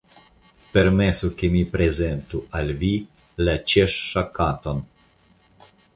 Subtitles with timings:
[0.77, 2.91] Permesu ke mi prezentu al vi
[3.45, 4.81] la Ĉeŝŝa Katon.